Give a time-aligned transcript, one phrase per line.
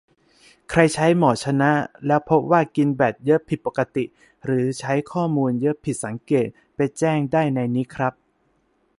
[0.69, 1.71] ใครใช้ หมอชนะ
[2.07, 4.03] แล้วพบว่ากินแบตเยอะผิดปกติ
[4.45, 8.13] หรือใช้ข้อมูลเยอะผิดสังเกต ไปแจ้งได้ในนี้ครับ